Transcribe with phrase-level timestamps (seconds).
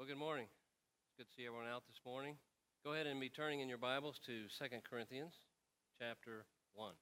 [0.00, 0.46] Well, good morning.
[0.46, 2.36] It's good to see everyone out this morning.
[2.82, 5.34] Go ahead and be turning in your Bibles to 2 Corinthians
[5.98, 6.94] chapter 1.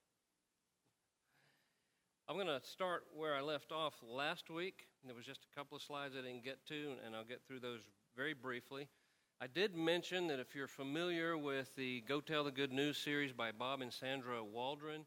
[2.28, 4.88] I'm going to start where I left off last week.
[5.06, 7.60] There was just a couple of slides I didn't get to, and I'll get through
[7.60, 7.82] those
[8.16, 8.88] very briefly.
[9.40, 13.32] I did mention that if you're familiar with the Go Tell the Good News series
[13.32, 15.06] by Bob and Sandra Waldron,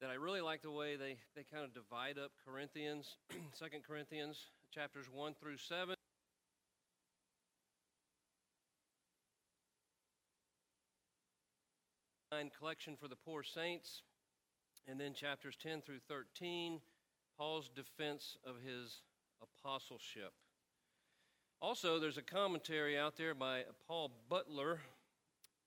[0.00, 3.16] that I really like the way they, they kind of divide up Corinthians,
[3.58, 4.38] 2 Corinthians
[4.72, 5.97] chapters 1 through 7.
[12.46, 14.02] Collection for the poor saints,
[14.86, 16.80] and then chapters 10 through 13,
[17.36, 19.02] Paul's defense of his
[19.42, 20.32] apostleship.
[21.60, 24.80] Also, there's a commentary out there by Paul Butler.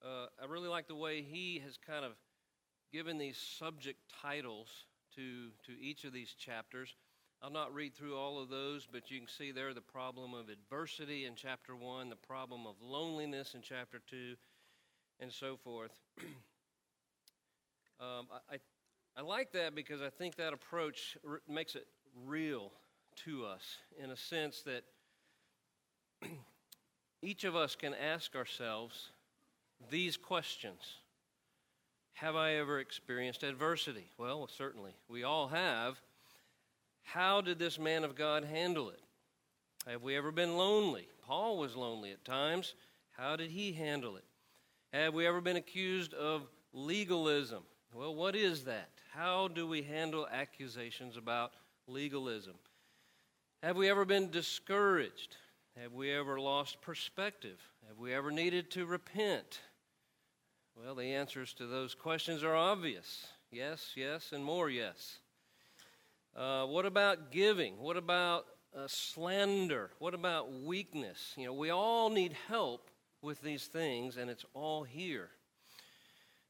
[0.02, 2.12] Uh, I really like the way he has kind of
[2.92, 4.86] given these subject titles
[5.16, 6.94] to, to each of these chapters.
[7.42, 10.48] I'll not read through all of those, but you can see there the problem of
[10.48, 14.36] adversity in chapter 1, the problem of loneliness in chapter 2,
[15.20, 15.92] and so forth.
[18.02, 18.56] Um, I,
[19.16, 21.86] I like that because I think that approach r- makes it
[22.26, 22.72] real
[23.24, 23.62] to us
[24.02, 24.82] in a sense that
[27.22, 29.10] each of us can ask ourselves
[29.88, 30.96] these questions
[32.14, 34.10] Have I ever experienced adversity?
[34.18, 34.94] Well, certainly.
[35.08, 36.00] We all have.
[37.04, 39.00] How did this man of God handle it?
[39.86, 41.06] Have we ever been lonely?
[41.24, 42.74] Paul was lonely at times.
[43.12, 44.24] How did he handle it?
[44.92, 47.62] Have we ever been accused of legalism?
[47.94, 48.88] Well, what is that?
[49.12, 51.52] How do we handle accusations about
[51.86, 52.54] legalism?
[53.62, 55.36] Have we ever been discouraged?
[55.80, 57.58] Have we ever lost perspective?
[57.88, 59.60] Have we ever needed to repent?
[60.74, 65.18] Well, the answers to those questions are obvious yes, yes, and more yes.
[66.34, 67.78] Uh, what about giving?
[67.78, 69.90] What about uh, slander?
[69.98, 71.34] What about weakness?
[71.36, 72.90] You know, we all need help
[73.20, 75.28] with these things, and it's all here.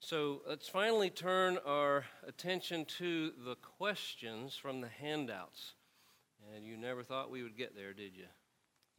[0.04, 5.74] So let's finally turn our attention to the questions from the handouts.
[6.52, 8.26] And you never thought we would get there, did you?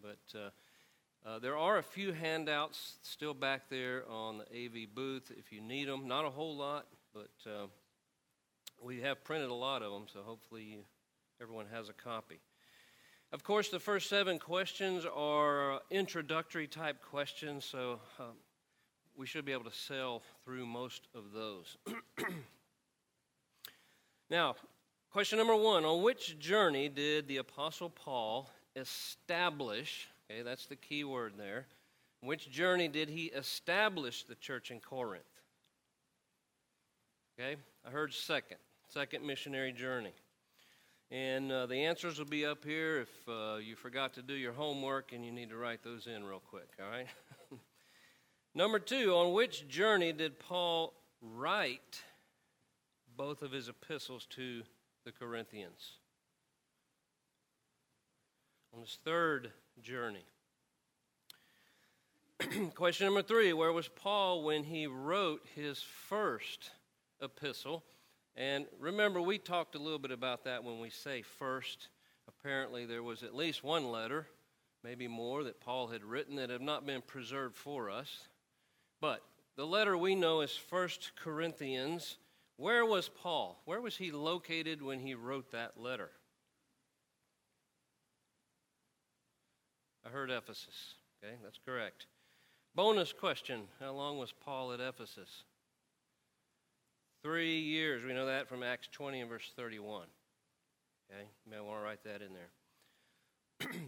[0.01, 5.29] But uh, uh, there are a few handouts still back there on the AV booth
[5.37, 6.07] if you need them.
[6.07, 7.67] Not a whole lot, but uh,
[8.81, 10.85] we have printed a lot of them, so hopefully
[11.41, 12.39] everyone has a copy.
[13.33, 18.37] Of course, the first seven questions are introductory type questions, so um,
[19.17, 21.77] we should be able to sail through most of those.
[24.29, 24.55] now,
[25.11, 30.07] question number one On which journey did the Apostle Paul establish?
[30.29, 31.67] Okay, that's the key word there.
[32.21, 35.23] Which journey did he establish the church in Corinth?
[37.37, 38.57] Okay, I heard second,
[38.89, 40.13] second missionary journey.
[41.11, 44.53] And uh, the answers will be up here if uh, you forgot to do your
[44.53, 47.07] homework and you need to write those in real quick, all right?
[48.55, 52.03] Number two, on which journey did Paul write
[53.17, 54.61] both of his epistles to
[55.05, 55.93] the Corinthians?
[58.73, 60.25] On his third journey.
[62.75, 66.71] Question number three Where was Paul when he wrote his first
[67.21, 67.83] epistle?
[68.35, 71.89] And remember, we talked a little bit about that when we say first.
[72.27, 74.27] Apparently, there was at least one letter,
[74.83, 78.27] maybe more, that Paul had written that have not been preserved for us.
[79.03, 79.21] But
[79.57, 82.15] the letter we know is First Corinthians.
[82.55, 83.61] Where was Paul?
[83.65, 86.09] Where was he located when he wrote that letter?
[90.05, 90.93] I heard Ephesus.
[91.21, 92.05] Okay, that's correct.
[92.75, 95.43] Bonus question How long was Paul at Ephesus?
[97.23, 98.05] Three years.
[98.05, 100.03] We know that from Acts 20 and verse 31.
[101.11, 103.69] Okay, you may want to write that in there.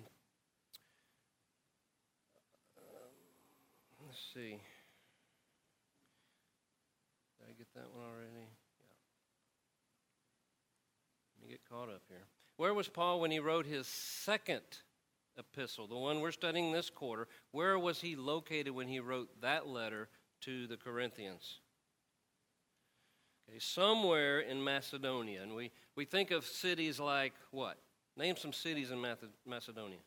[2.77, 4.59] Um, let's see
[7.57, 8.29] get that one already?
[8.31, 8.95] Yeah.
[11.39, 12.25] Let me get caught up here.
[12.57, 14.61] Where was Paul when he wrote his second
[15.37, 17.27] epistle, the one we're studying this quarter?
[17.51, 20.07] Where was he located when he wrote that letter
[20.41, 21.59] to the Corinthians?
[23.49, 25.41] Okay, somewhere in Macedonia.
[25.43, 27.77] And we, we think of cities like what?
[28.17, 29.05] Name some cities in
[29.45, 29.99] Macedonia.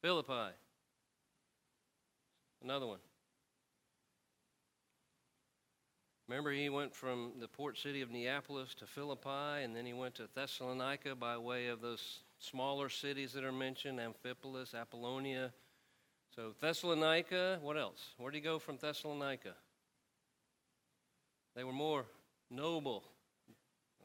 [0.00, 0.54] Philippi.
[2.62, 2.98] Another one.
[6.28, 10.14] Remember, he went from the port city of Neapolis to Philippi, and then he went
[10.16, 15.52] to Thessalonica by way of those smaller cities that are mentioned Amphipolis, Apollonia.
[16.36, 18.10] So, Thessalonica, what else?
[18.18, 19.54] Where did he go from Thessalonica?
[21.56, 22.04] They were more
[22.50, 23.04] noble.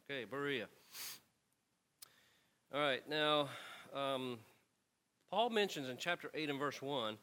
[0.10, 0.68] Okay, Berea.
[2.74, 3.50] All right, now,
[3.94, 4.40] um,
[5.30, 7.18] Paul mentions in chapter 8 and verse 1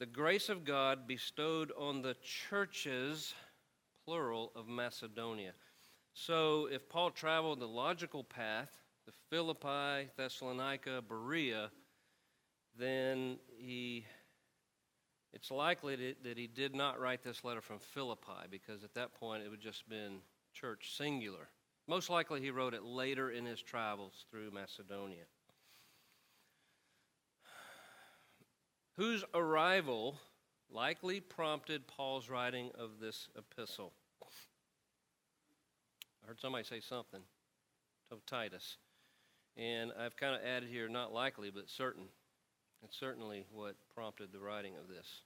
[0.00, 3.32] the grace of God bestowed on the churches,
[4.04, 5.52] plural, of Macedonia.
[6.12, 8.70] So if Paul traveled the logical path,
[9.06, 11.70] the Philippi, Thessalonica, Berea,
[12.78, 14.04] then he
[15.34, 19.42] it's likely that, he did not write this letter from Philippi because at that point
[19.42, 20.20] it would just been
[20.52, 21.48] church singular.
[21.88, 25.24] Most likely he wrote it later in his travels through Macedonia.
[28.96, 30.20] Whose arrival
[30.74, 33.92] likely prompted Paul's writing of this epistle?
[36.22, 37.20] I heard somebody say something.
[38.10, 38.76] Of Titus.
[39.56, 42.04] And I've kind of added here, not likely, but certain.
[42.84, 45.22] It's certainly what prompted the writing of this.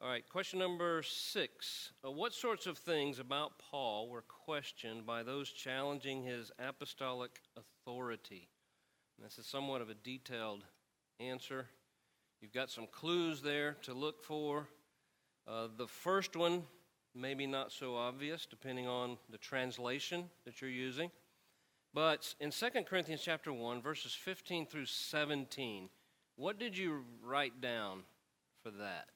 [0.00, 1.92] All right, question number six.
[2.04, 8.48] Uh, what sorts of things about Paul were questioned by those challenging his apostolic authority?
[9.16, 10.64] And this is somewhat of a detailed
[11.18, 11.66] answer.
[12.40, 14.68] You've got some clues there to look for.
[15.48, 16.64] Uh, the first one,
[17.14, 21.10] maybe not so obvious, depending on the translation that you're using.
[21.94, 25.88] But in 2 Corinthians chapter 1, verses 15 through 17,
[26.36, 28.02] what did you write down
[28.62, 29.08] for that?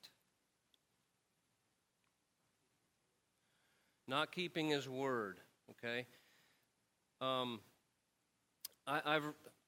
[4.08, 5.40] Not keeping his word,
[5.72, 6.06] okay?
[7.20, 7.60] Um,
[8.86, 9.26] I, I've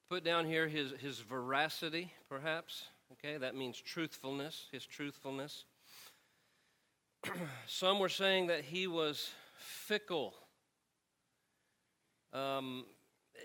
[0.09, 3.37] put down here his, his veracity, perhaps, okay?
[3.37, 5.65] That means truthfulness, his truthfulness.
[7.67, 10.35] Some were saying that he was fickle.
[12.33, 12.85] Um,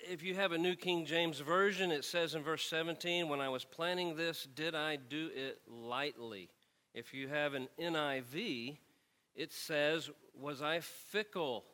[0.10, 3.50] if you have a New King James Version, it says in verse 17, When I
[3.50, 6.50] was planning this, did I do it lightly?
[6.94, 8.78] If you have an NIV,
[9.36, 11.66] it says, Was I fickle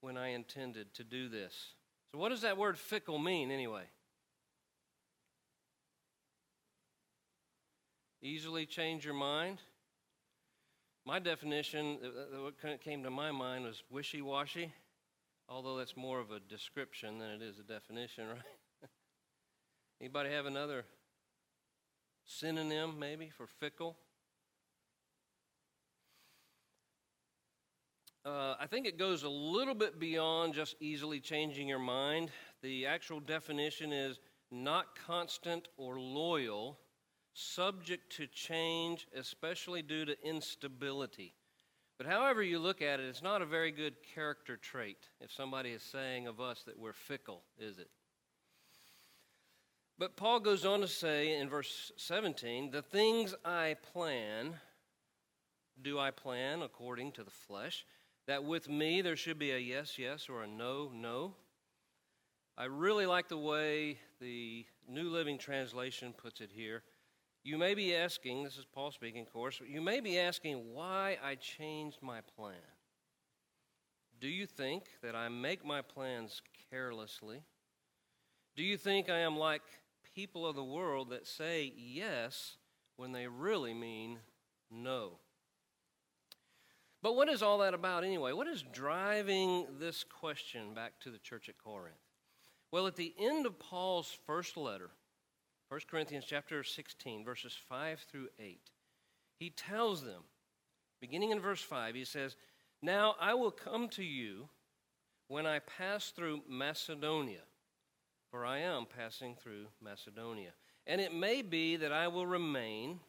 [0.00, 1.74] when I intended to do this?
[2.12, 3.84] So, what does that word fickle mean anyway?
[8.22, 9.58] Easily change your mind?
[11.06, 14.72] My definition, uh, uh, what came to my mind was wishy washy
[15.48, 18.90] although that's more of a description than it is a definition, right?
[20.00, 20.84] Anybody have another
[22.24, 23.96] synonym maybe for fickle?
[28.24, 32.30] Uh, I think it goes a little bit beyond just easily changing your mind.
[32.62, 34.18] The actual definition is
[34.50, 36.78] not constant or loyal,
[37.38, 41.34] subject to change, especially due to instability.
[41.96, 45.70] But however you look at it, it's not a very good character trait if somebody
[45.70, 47.90] is saying of us that we're fickle, is it?
[49.98, 54.54] But Paul goes on to say in verse 17, the things I plan,
[55.82, 57.84] do I plan according to the flesh?
[58.26, 61.34] That with me there should be a yes, yes, or a no, no.
[62.56, 66.82] I really like the way the New Living Translation puts it here.
[67.44, 71.16] You may be asking, this is Paul speaking, of course, you may be asking why
[71.22, 72.56] I changed my plan.
[74.20, 77.42] Do you think that I make my plans carelessly?
[78.56, 79.62] Do you think I am like
[80.14, 82.56] people of the world that say yes
[82.96, 84.18] when they really mean
[84.70, 85.20] no?
[87.00, 88.32] But what is all that about anyway?
[88.32, 91.94] What is driving this question back to the church at Corinth?
[92.72, 94.90] Well, at the end of Paul's first letter,
[95.68, 98.58] 1 Corinthians chapter 16, verses 5 through 8.
[99.38, 100.22] He tells them,
[100.98, 102.36] beginning in verse 5, he says,
[102.80, 104.48] Now I will come to you
[105.28, 107.42] when I pass through Macedonia,
[108.30, 110.52] for I am passing through Macedonia.
[110.86, 113.00] And it may be that I will remain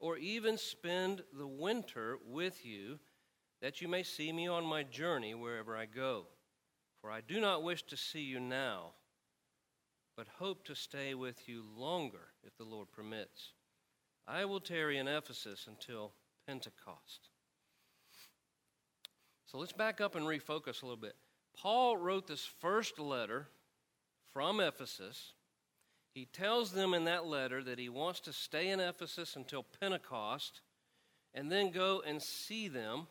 [0.00, 2.98] or even spend the winter with you,
[3.60, 6.26] that you may see me on my journey wherever I go.
[7.00, 8.94] For I do not wish to see you now
[10.16, 13.52] but hope to stay with you longer if the Lord permits.
[14.26, 16.12] I will tarry in Ephesus until
[16.46, 17.30] Pentecost.
[19.46, 21.14] So let's back up and refocus a little bit.
[21.56, 23.48] Paul wrote this first letter
[24.32, 25.34] from Ephesus.
[26.14, 30.60] He tells them in that letter that he wants to stay in Ephesus until Pentecost
[31.34, 33.06] and then go and see them.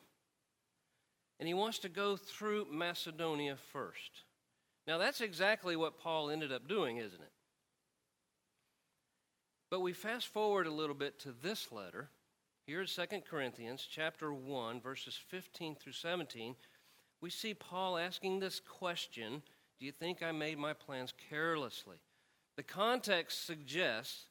[1.40, 4.24] And he wants to go through Macedonia first.
[4.88, 7.32] Now, that's exactly what Paul ended up doing, isn't it?
[9.70, 12.10] But we fast forward a little bit to this letter.
[12.66, 16.56] Here in 2 Corinthians chapter 1, verses 15 through 17,
[17.22, 19.42] we see Paul asking this question
[19.80, 21.98] Do you think I made my plans carelessly?
[22.58, 24.26] The context suggests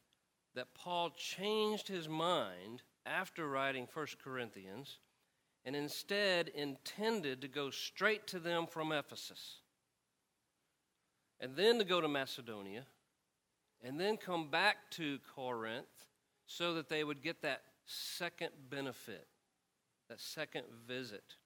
[0.54, 4.98] that Paul changed his mind after writing 1 Corinthians
[5.64, 9.60] and instead intended to go straight to them from Ephesus.
[11.40, 12.84] And then to go to Macedonia,
[13.82, 15.86] and then come back to Corinth
[16.46, 19.26] so that they would get that second benefit,
[20.08, 21.36] that second visit.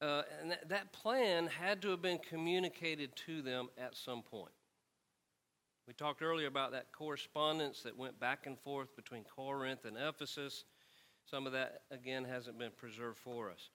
[0.00, 4.52] Uh, and that, that plan had to have been communicated to them at some point.
[5.86, 10.64] We talked earlier about that correspondence that went back and forth between Corinth and Ephesus.
[11.28, 13.70] Some of that, again, hasn't been preserved for us.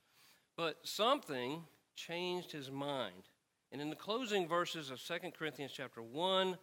[0.55, 1.63] But something
[1.95, 3.23] changed his mind.
[3.71, 6.57] And in the closing verses of 2 Corinthians chapter 1,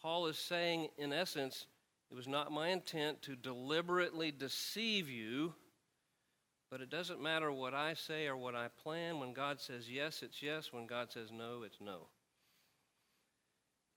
[0.00, 1.66] Paul is saying, in essence,
[2.10, 5.54] it was not my intent to deliberately deceive you,
[6.70, 9.20] but it doesn't matter what I say or what I plan.
[9.20, 10.72] When God says yes, it's yes.
[10.72, 12.08] When God says no, it's no.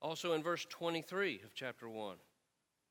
[0.02, 2.18] Also in verse 23 of chapter 1,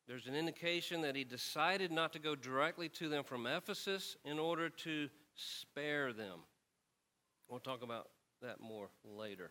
[0.07, 4.39] there's an indication that he decided not to go directly to them from Ephesus in
[4.39, 6.41] order to spare them.
[7.49, 8.09] We'll talk about
[8.43, 9.51] that more later.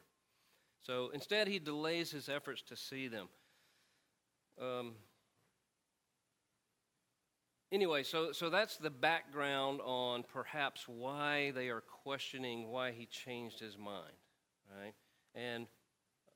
[0.81, 3.27] So instead, he delays his efforts to see them.
[4.61, 4.93] Um,
[7.71, 13.59] anyway, so, so that's the background on perhaps why they are questioning why he changed
[13.59, 14.13] his mind.
[14.69, 14.93] Right?
[15.35, 15.67] And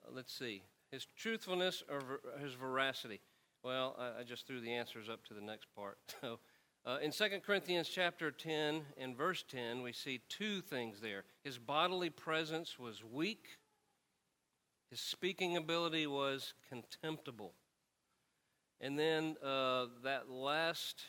[0.05, 3.22] uh, let's see his truthfulness or ver- his veracity.
[3.63, 5.98] Well, I, I, just threw the answers up to the next part.
[6.22, 6.39] So,
[6.85, 11.23] uh, in 2 Corinthians chapter 10 and verse 10, we see two things there.
[11.43, 13.59] His bodily presence was weak,
[14.89, 17.53] his speaking ability was contemptible.
[18.81, 21.03] And then uh, that last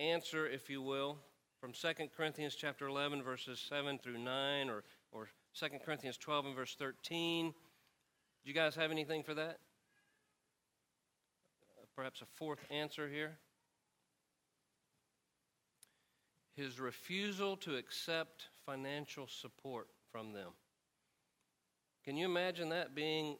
[0.00, 1.18] answer, if you will,
[1.60, 4.82] from 2 Corinthians chapter 11, verses 7 through 9, or,
[5.12, 7.52] or 2 Corinthians 12 and verse 13.
[7.52, 7.54] Do
[8.44, 9.60] you guys have anything for that?
[11.94, 13.38] Perhaps a fourth answer here.
[16.56, 20.52] His refusal to accept financial support from them.
[22.04, 23.36] Can you imagine that being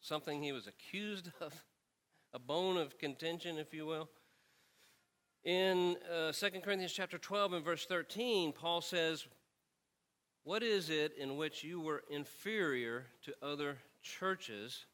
[0.00, 1.52] something he was accused of?
[2.32, 4.08] A bone of contention, if you will?
[5.44, 9.26] In uh, 2 Corinthians chapter 12 and verse 13, Paul says,
[10.42, 14.86] What is it in which you were inferior to other churches,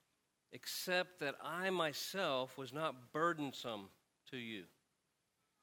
[0.52, 3.90] except that I myself was not burdensome
[4.30, 4.64] to you?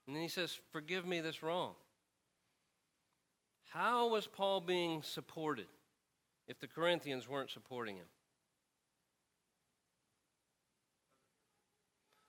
[0.08, 1.74] And then he says, Forgive me this wrong.
[3.70, 5.68] How was Paul being supported
[6.48, 8.06] if the Corinthians weren't supporting him?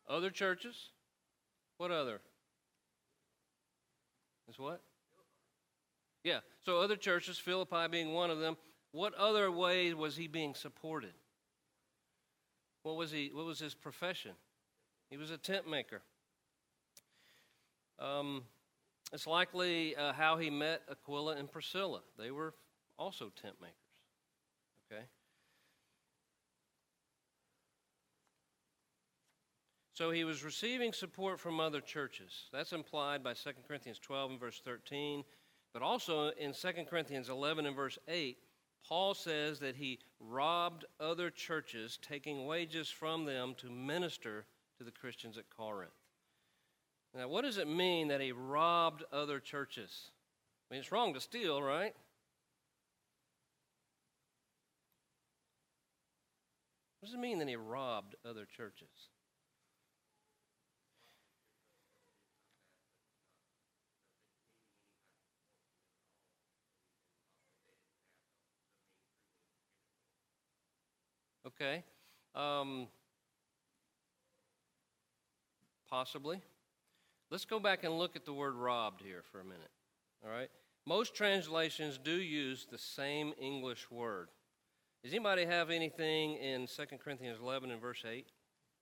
[0.09, 0.91] Other churches?
[1.77, 2.21] What other?
[4.49, 4.81] Is what?
[6.25, 6.41] Yeah.
[6.65, 8.57] So other churches, Philippi being one of them.
[8.93, 11.13] What other way was he being supported?
[12.83, 13.31] What was he?
[13.33, 14.33] What was his profession?
[15.11, 16.01] He was a tent maker.
[17.99, 18.45] Um,
[19.13, 22.01] it's likely uh, how he met Aquila and Priscilla.
[22.19, 22.55] They were
[22.99, 23.75] also tent makers.
[24.91, 25.05] Okay.
[29.95, 32.49] So he was receiving support from other churches.
[32.53, 35.25] That's implied by 2 Corinthians 12 and verse 13.
[35.73, 38.39] But also in 2 Corinthians 11 and verse 8,
[38.87, 44.47] Paul says that he robbed other churches, taking wages from them to minister
[44.79, 45.91] to the Christians at Corinth.
[47.15, 50.11] Now, what does it mean that he robbed other churches?
[50.71, 51.95] I mean, it's wrong to steal, right?
[57.01, 58.89] What does it mean that he robbed other churches?
[71.47, 71.83] Okay.
[72.35, 72.89] Um,
[75.89, 76.43] possibly.
[77.31, 79.71] Let's go back and look at the word robbed here for a minute.
[80.25, 80.51] All right?
[80.87, 84.29] Most translations do use the same English word.
[85.03, 88.27] Does anybody have anything in 2 Corinthians 11 and verse 8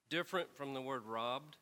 [0.09, 1.57] different from the word robbed?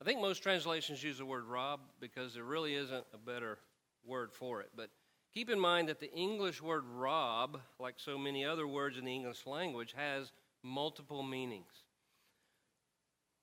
[0.00, 3.58] I think most translations use the word rob because there really isn't a better
[4.04, 4.70] word for it.
[4.76, 4.90] But
[5.36, 9.14] Keep in mind that the English word rob, like so many other words in the
[9.14, 10.32] English language, has
[10.62, 11.72] multiple meanings.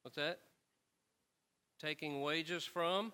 [0.02, 0.40] What's that?
[1.80, 3.12] Taking wages from?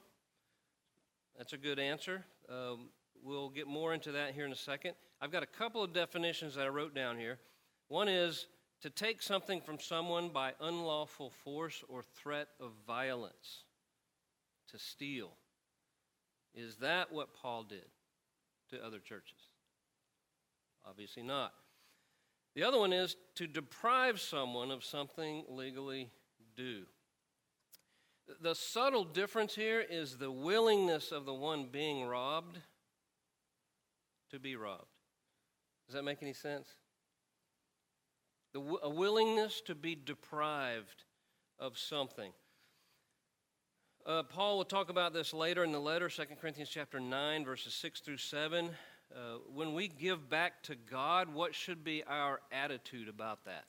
[1.37, 2.25] That's a good answer.
[2.49, 2.89] Um,
[3.23, 4.93] we'll get more into that here in a second.
[5.21, 7.39] I've got a couple of definitions that I wrote down here.
[7.87, 8.47] One is
[8.81, 13.63] to take something from someone by unlawful force or threat of violence,
[14.71, 15.31] to steal.
[16.53, 17.85] Is that what Paul did?
[18.69, 19.49] to other churches?
[20.85, 21.53] Obviously not.
[22.59, 26.09] The other one is to deprive someone of something legally
[26.57, 26.83] due.
[28.41, 32.59] The subtle difference here is the willingness of the one being robbed
[34.31, 34.91] to be robbed.
[35.87, 36.67] Does that make any sense?
[38.51, 41.05] The, a willingness to be deprived
[41.59, 42.33] of something.
[44.05, 47.73] Uh, Paul will talk about this later in the letter, 2 Corinthians chapter 9, verses
[47.73, 48.71] 6 through 7.
[49.13, 53.65] Uh, when we give back to God, what should be our attitude about that?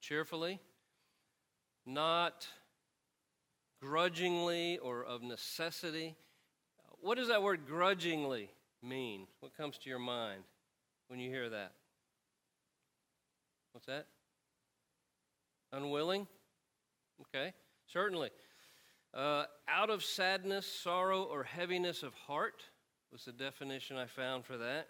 [0.00, 0.60] Cheerfully,
[1.86, 2.46] not
[3.80, 6.14] grudgingly or of necessity.
[7.00, 8.50] What does that word grudgingly
[8.82, 9.26] mean?
[9.40, 10.42] What comes to your mind
[11.08, 11.72] when you hear that?
[13.72, 14.06] What's that?
[15.72, 16.26] Unwilling?
[17.22, 17.52] Okay,
[17.86, 18.30] certainly.
[19.14, 22.62] Uh, out of sadness, sorrow, or heaviness of heart
[23.12, 24.88] was the definition I found for that.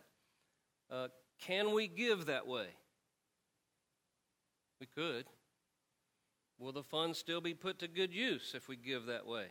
[0.91, 1.09] Uh,
[1.41, 2.67] can we give that way?
[4.81, 5.27] We could.
[6.59, 9.47] Will the funds still be put to good use if we give that way?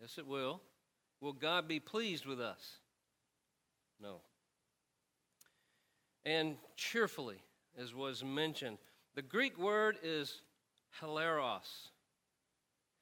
[0.00, 0.60] Yes, it will.
[1.20, 2.78] Will God be pleased with us?
[4.00, 4.20] No.
[6.24, 7.42] And cheerfully,
[7.78, 8.78] as was mentioned,
[9.14, 10.42] the Greek word is
[11.00, 11.88] hilaros.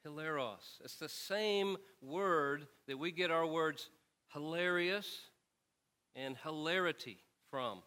[0.07, 0.81] Hilaros.
[0.85, 3.88] It's the same word that we get our words
[4.34, 5.20] hilarious
[6.14, 7.18] and hilarity
[7.50, 7.82] from.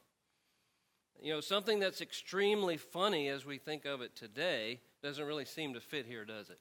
[1.21, 5.73] You know, something that's extremely funny as we think of it today doesn't really seem
[5.73, 6.59] to fit here, does it?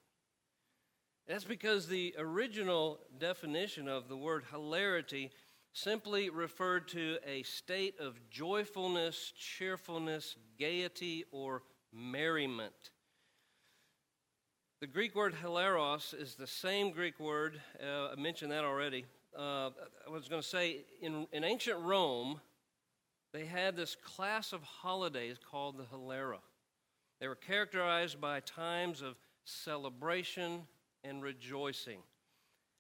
[1.27, 5.31] That's because the original definition of the word hilarity
[5.73, 11.63] simply referred to a state of joyfulness, cheerfulness, gaiety, or
[11.93, 12.91] merriment.
[14.81, 19.05] The Greek word hilaros is the same Greek word, uh, I mentioned that already.
[19.37, 19.71] Uh,
[20.07, 22.41] I was going to say, in, in ancient Rome,
[23.33, 26.39] they had this class of holidays called the Hilaria.
[27.21, 30.63] They were characterized by times of celebration
[31.05, 31.99] and rejoicing.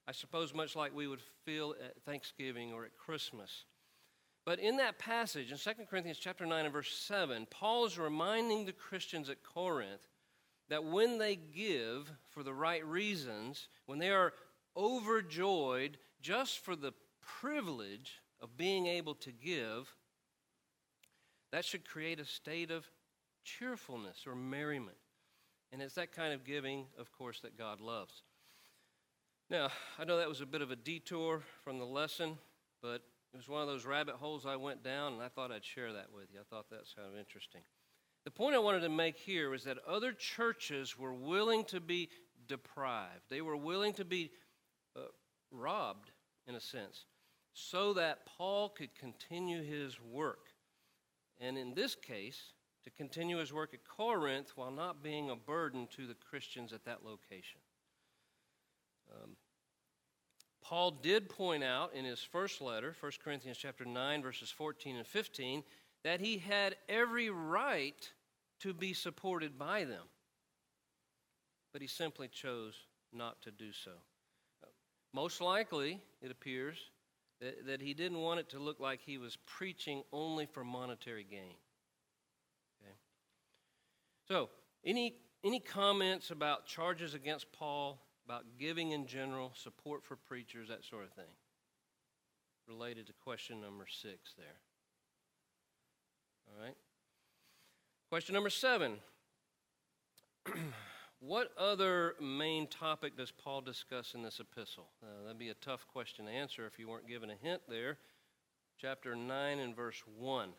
[0.08, 3.64] I suppose much like we would feel at Thanksgiving or at Christmas.
[4.46, 8.64] But in that passage, in 2 Corinthians chapter 9 and verse 7, Paul is reminding
[8.64, 10.06] the Christians at Corinth
[10.68, 14.32] that when they give for the right reasons, when they are
[14.76, 16.92] overjoyed just for the
[17.40, 19.94] privilege of being able to give,
[21.52, 22.90] that should create a state of
[23.44, 24.96] cheerfulness or merriment.
[25.70, 28.24] And it's that kind of giving, of course, that God loves.
[29.48, 29.68] Now,
[30.00, 32.38] I know that was a bit of a detour from the lesson,
[32.82, 35.64] but it was one of those rabbit holes I went down, and I thought I'd
[35.64, 36.40] share that with you.
[36.40, 37.60] I thought that's kind of interesting.
[38.24, 42.08] The point I wanted to make here was that other churches were willing to be
[42.48, 44.32] deprived, they were willing to be
[44.96, 45.02] uh,
[45.52, 46.10] robbed,
[46.46, 47.04] in a sense,
[47.52, 50.48] so that Paul could continue his work
[51.40, 52.52] and in this case,
[52.84, 56.84] to continue his work at Corinth while not being a burden to the Christians at
[56.84, 57.60] that location.
[59.12, 59.30] Um,
[60.62, 65.06] Paul did point out in his first letter, 1 Corinthians chapter 9 verses 14 and
[65.06, 65.62] 15,
[66.04, 68.10] that he had every right
[68.60, 70.04] to be supported by them.
[71.72, 72.74] But he simply chose
[73.12, 73.92] not to do so.
[75.12, 76.76] Most likely, it appears,
[77.40, 81.24] that, that he didn't want it to look like he was preaching only for monetary
[81.24, 81.56] gain.
[82.80, 82.94] Okay?
[84.28, 84.50] So,
[84.84, 90.84] any, any comments about charges against Paul, about giving in general, support for preachers, that
[90.84, 91.24] sort of thing?
[92.68, 94.60] Related to question number six there.
[96.48, 96.76] All right.
[98.10, 98.96] Question number seven.
[101.20, 104.88] What other main topic does Paul discuss in this epistle?
[105.02, 107.98] Uh, that'd be a tough question to answer if you weren't given a hint there.
[108.78, 110.50] Chapter 9 and verse 1.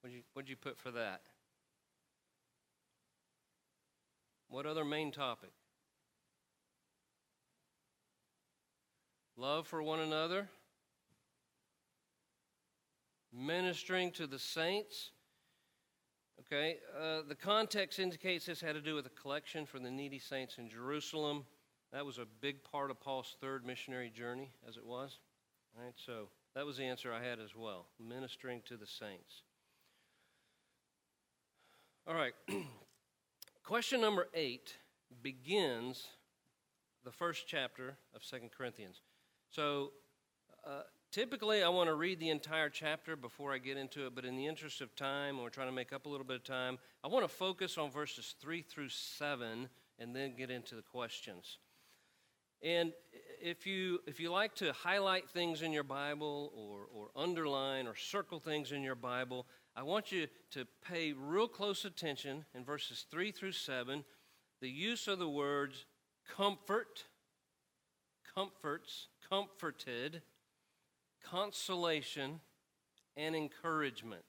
[0.00, 1.22] What'd you, what'd you put for that?
[4.48, 5.50] What other main topic?
[9.36, 10.48] Love for one another,
[13.32, 15.10] ministering to the saints,
[16.40, 20.18] Okay, uh, the context indicates this had to do with a collection for the needy
[20.18, 21.44] saints in Jerusalem.
[21.92, 25.18] That was a big part of Paul's third missionary journey, as it was.
[25.76, 29.42] All right, so that was the answer I had as well ministering to the saints.
[32.06, 32.34] All right,
[33.64, 34.76] question number eight
[35.22, 36.06] begins
[37.04, 39.02] the first chapter of Second Corinthians.
[39.50, 39.92] So,
[40.66, 44.26] uh, Typically, I want to read the entire chapter before I get into it, but
[44.26, 46.78] in the interest of time, we're trying to make up a little bit of time,
[47.02, 51.56] I want to focus on verses 3 through 7 and then get into the questions.
[52.62, 52.92] And
[53.40, 57.94] if you, if you like to highlight things in your Bible or, or underline or
[57.94, 63.06] circle things in your Bible, I want you to pay real close attention in verses
[63.10, 64.04] 3 through 7.
[64.60, 65.86] the use of the words
[66.36, 67.04] comfort,
[68.34, 70.20] comforts, comforted,
[71.24, 72.40] consolation,
[73.16, 74.24] and encouragement.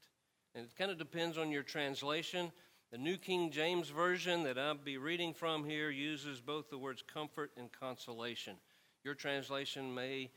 [0.56, 2.52] And it kind of depends on your translation.
[2.92, 7.04] The New King James Version that I'll be reading from here uses both the words
[7.04, 8.56] comfort and consolation.
[9.04, 10.32] Your translation may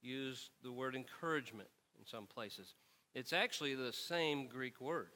[0.00, 2.74] use the word encouragement in some places.
[3.14, 5.10] It's actually the same Greek word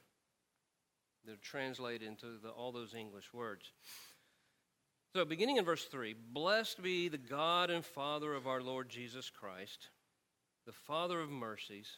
[1.27, 3.73] that translate into the, all those English words.
[5.15, 9.31] So, beginning in verse 3 Blessed be the God and Father of our Lord Jesus
[9.31, 9.89] Christ,
[10.67, 11.89] the Father of mercies,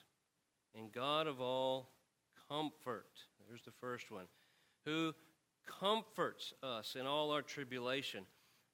[0.74, 1.90] and God of all
[2.48, 3.10] comfort.
[3.48, 4.26] There's the first one.
[4.84, 5.14] Who
[5.66, 8.24] comforts us in all our tribulation,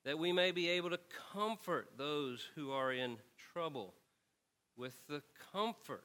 [0.04, 1.00] that we may be able to
[1.32, 3.16] comfort those who are in
[3.52, 3.94] trouble
[4.76, 6.04] with the comfort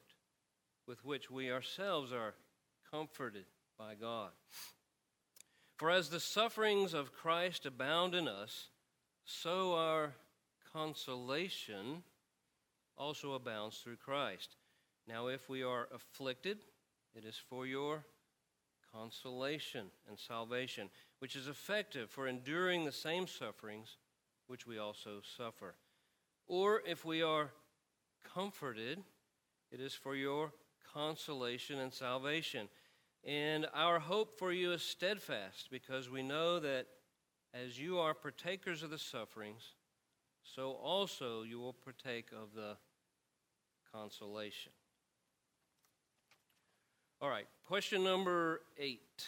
[0.87, 2.35] with which we ourselves are
[2.91, 3.45] comforted
[3.77, 4.31] by God.
[5.77, 8.69] For as the sufferings of Christ abound in us,
[9.25, 10.13] so our
[10.73, 12.03] consolation
[12.97, 14.55] also abounds through Christ.
[15.07, 16.57] Now, if we are afflicted,
[17.15, 18.03] it is for your
[18.93, 23.97] consolation and salvation, which is effective for enduring the same sufferings
[24.47, 25.75] which we also suffer.
[26.47, 27.51] Or if we are
[28.33, 28.99] comforted,
[29.71, 30.53] it is for your
[30.93, 32.69] consolation and salvation.
[33.23, 36.87] And our hope for you is steadfast because we know that
[37.53, 39.73] as you are partakers of the sufferings,
[40.43, 42.77] so also you will partake of the
[43.97, 44.71] consolation.
[47.19, 49.27] All right, question number eight.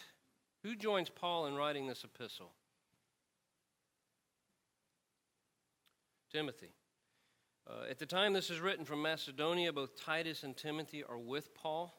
[0.64, 2.52] Who joins Paul in writing this epistle?
[6.32, 6.70] Timothy.
[7.68, 11.56] Uh, at the time this is written from Macedonia, both Titus and Timothy are with
[11.56, 11.96] Paul.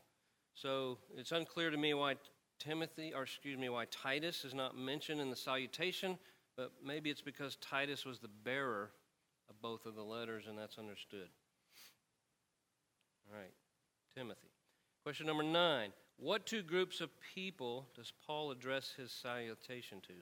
[0.54, 2.16] So it's unclear to me why
[2.58, 6.18] Timothy, or excuse me, why Titus is not mentioned in the salutation,
[6.56, 8.90] but maybe it's because Titus was the bearer
[9.48, 11.28] of both of the letters, and that's understood.
[13.30, 13.52] All right,
[14.16, 14.48] Timothy.
[15.04, 20.14] Question number nine What two groups of people does Paul address his salutation to?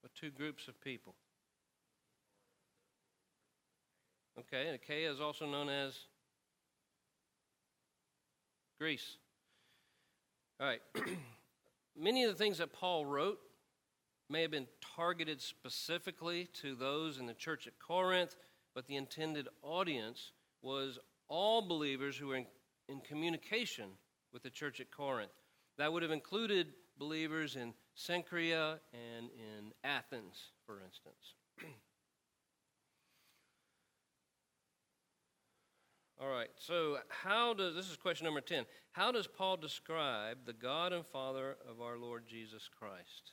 [0.00, 1.14] What two groups of people?
[4.38, 5.94] Okay, and Achaia is also known as
[8.80, 9.16] Greece.
[10.60, 10.80] All right.
[11.96, 13.38] Many of the things that Paul wrote
[14.28, 18.34] may have been targeted specifically to those in the church at Corinth,
[18.74, 20.32] but the intended audience
[20.62, 22.46] was all believers who were in,
[22.88, 23.90] in communication
[24.32, 25.30] with the church at Corinth.
[25.78, 31.34] That would have included believers in Cenchrea and in Athens, for instance.
[36.20, 38.64] All right, so how does, this is question number 10.
[38.92, 43.32] How does Paul describe the God and Father of our Lord Jesus Christ?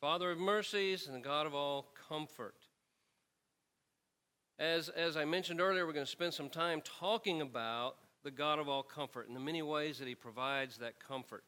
[0.00, 2.54] Father of mercies and God of all comfort.
[4.56, 8.60] As, as I mentioned earlier, we're going to spend some time talking about the God
[8.60, 11.42] of all comfort and the many ways that He provides that comfort.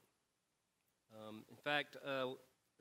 [1.14, 2.26] Um, in fact, uh,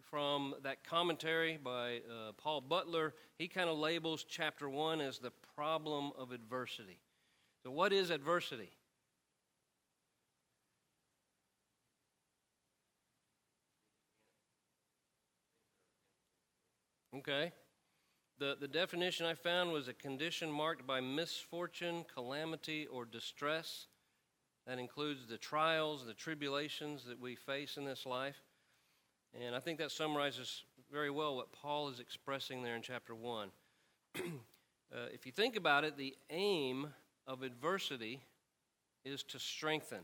[0.10, 5.32] from that commentary by uh, Paul Butler, he kind of labels chapter 1 as the
[5.56, 7.00] problem of adversity.
[7.64, 8.72] So, what is adversity?
[17.16, 17.52] Okay.
[18.38, 23.88] The, the definition I found was a condition marked by misfortune, calamity, or distress.
[24.66, 28.42] That includes the trials, the tribulations that we face in this life.
[29.34, 33.50] And I think that summarizes very well what Paul is expressing there in chapter 1.
[34.16, 34.20] uh,
[35.14, 36.94] if you think about it, the aim
[37.28, 38.22] of adversity
[39.04, 40.00] is to strengthen.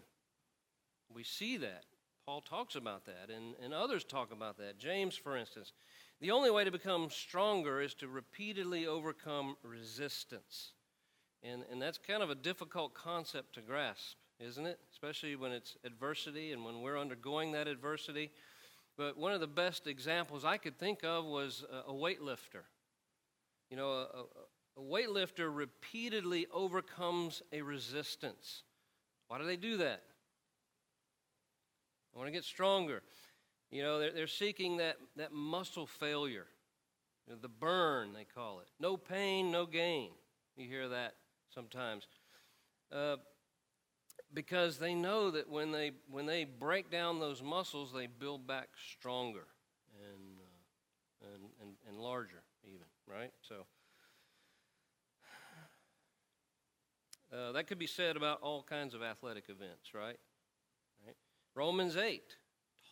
[1.14, 1.86] We see that.
[2.26, 4.78] Paul talks about that, and, and others talk about that.
[4.80, 5.74] James, for instance.
[6.22, 10.72] The only way to become stronger is to repeatedly overcome resistance.
[11.44, 14.80] And, and that's kind of a difficult concept to grasp, isn't it?
[14.92, 18.32] Especially when it's adversity and when we're undergoing that adversity.
[18.98, 22.64] But one of the best examples I could think of was a, weightlifter.
[23.70, 28.64] You know, a, a weightlifter repeatedly overcomes a resistance.
[29.28, 30.02] Why do they do that?
[32.14, 33.04] I want to get stronger.
[33.76, 36.48] You know, they're, they're seeking that, that muscle failure,
[37.28, 38.68] you know, the burn, they call it.
[38.80, 40.12] No pain, no gain.
[40.56, 41.16] You hear that
[41.54, 42.08] sometimes.
[42.90, 43.18] Uh,
[44.34, 48.70] because they know that when they when they break down those muscles, they build back
[48.98, 49.48] stronger
[50.00, 53.32] and uh, and, and and larger, even right.
[53.42, 53.66] So
[57.34, 60.18] Uh, that could be said about all kinds of athletic events, right?
[61.06, 61.16] right?
[61.54, 62.38] Romans 8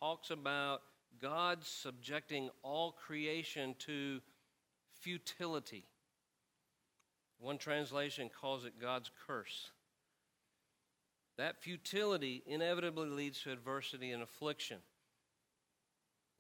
[0.04, 0.82] talks about
[1.22, 4.20] God subjecting all creation to
[5.00, 5.86] futility.
[7.40, 9.72] One translation calls it God's curse.
[11.38, 14.80] That futility inevitably leads to adversity and affliction.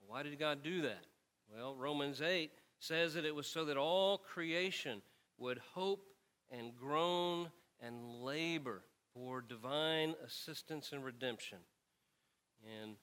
[0.08, 1.06] Why did God do that?
[1.50, 5.02] Well, Romans 8 says that it was so that all creation
[5.38, 6.04] would hope
[6.52, 7.50] and groan
[7.80, 11.60] and labor for divine assistance and redemption.
[12.82, 12.98] And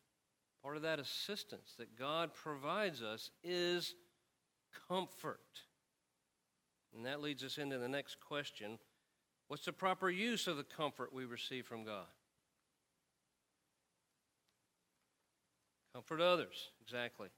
[0.62, 3.94] part of that assistance that God provides us is
[4.88, 5.40] comfort.
[6.94, 8.78] And that leads us into the next question
[9.48, 12.06] What's the proper use of the comfort we receive from God?
[15.92, 17.30] Comfort others, exactly.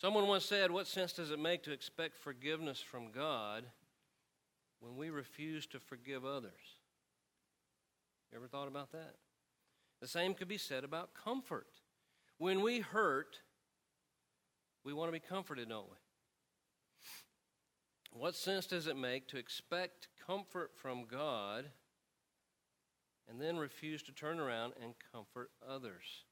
[0.00, 3.64] Someone once said, What sense does it make to expect forgiveness from God
[4.80, 6.52] when we refuse to forgive others?
[8.32, 9.14] You ever thought about that?
[10.00, 11.68] The same could be said about comfort.
[12.38, 13.38] When we hurt,
[14.84, 15.96] we want to be comforted, don't we?
[18.12, 21.66] What sense does it make to expect comfort from God
[23.28, 26.24] and then refuse to turn around and comfort others?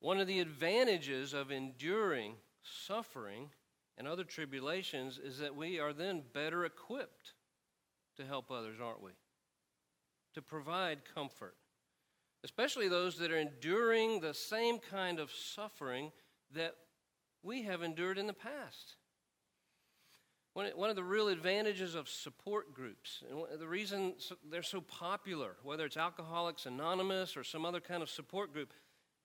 [0.00, 3.50] One of the advantages of enduring suffering
[3.98, 7.32] and other tribulations is that we are then better equipped
[8.16, 9.12] to help others, aren't we?
[10.34, 11.56] To provide comfort,
[12.46, 16.12] especially those that are enduring the same kind of suffering
[16.54, 16.76] that
[17.42, 18.94] we have endured in the past.
[20.54, 24.14] One of the real advantages of support groups, and the reason
[24.48, 28.72] they're so popular, whether it's Alcoholics Anonymous or some other kind of support group,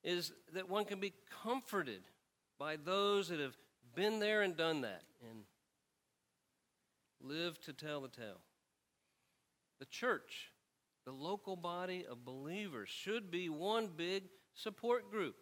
[0.04, 2.02] is that one can be comforted
[2.58, 3.56] by those that have
[3.94, 5.44] been there and done that and
[7.22, 8.42] live to tell the tale.
[9.80, 10.50] The church,
[11.06, 15.36] the local body of believers, should be one big support group,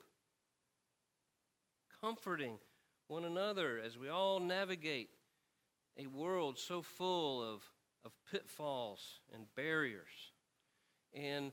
[2.02, 2.58] comforting
[3.08, 5.10] one another as we all navigate
[5.98, 7.62] a world so full of,
[8.06, 10.32] of pitfalls and barriers.
[11.14, 11.52] And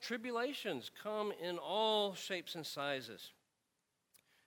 [0.00, 3.32] tribulations come in all shapes and sizes.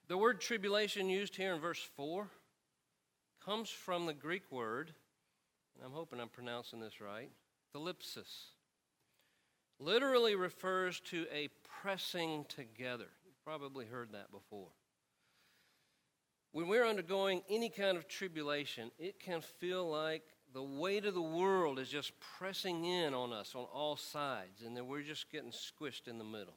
[0.08, 2.28] The word tribulation used here in verse 4
[3.44, 4.92] comes from the Greek word,
[5.74, 7.30] and I'm hoping I'm pronouncing this right,
[7.74, 8.55] thlipsis.
[9.78, 11.48] Literally refers to a
[11.82, 13.08] pressing together.
[13.24, 14.70] You've probably heard that before.
[16.52, 20.22] When we're undergoing any kind of tribulation, it can feel like
[20.54, 24.74] the weight of the world is just pressing in on us on all sides, and
[24.74, 26.56] then we're just getting squished in the middle.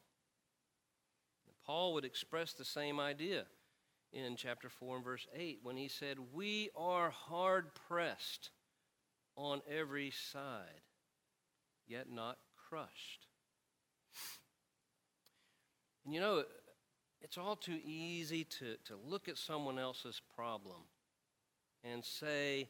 [1.66, 3.46] Paul would express the same idea
[4.12, 8.52] in chapter 4 and verse 8 when he said, We are hard pressed
[9.36, 10.82] on every side,
[11.86, 12.38] yet not
[12.70, 13.28] crushed.
[16.06, 16.44] And you know,
[17.22, 20.82] it's all too easy to, to look at someone else's problem
[21.84, 22.70] and say,